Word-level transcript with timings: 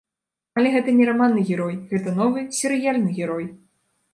Але 0.59 0.69
гэта 0.75 0.95
не 0.99 1.05
раманны 1.09 1.43
герой, 1.49 1.75
гэта 1.91 2.17
новы 2.23 2.47
серыяльны 2.61 3.09
герой. 3.19 3.45